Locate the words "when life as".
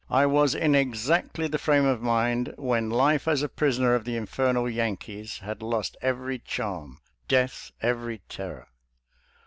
2.57-3.43